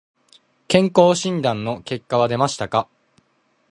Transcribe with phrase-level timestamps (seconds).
[0.67, 2.89] 健康診断の結果は出ましたか。